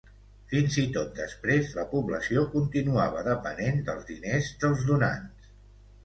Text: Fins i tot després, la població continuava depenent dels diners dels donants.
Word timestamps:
Fins 0.51 0.75
i 0.83 0.83
tot 0.93 1.09
després, 1.17 1.67
la 1.79 1.83
població 1.91 2.45
continuava 2.53 3.21
depenent 3.27 3.77
dels 3.91 4.07
diners 4.09 4.49
dels 4.65 4.83
donants. 4.89 5.53